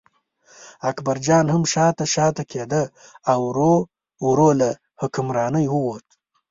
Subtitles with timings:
[0.89, 2.83] اکبرجان هم شاته شاته کېده
[3.31, 3.73] او ورو
[4.25, 4.69] ورو له
[5.01, 6.13] حکمرانۍ ووتل.